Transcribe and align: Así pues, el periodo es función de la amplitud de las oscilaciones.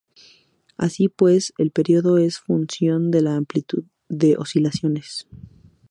Así 0.77 1.09
pues, 1.09 1.53
el 1.59 1.69
periodo 1.69 2.17
es 2.17 2.39
función 2.39 3.11
de 3.11 3.21
la 3.21 3.35
amplitud 3.35 3.83
de 4.09 4.29
las 4.31 4.39
oscilaciones. 4.39 5.27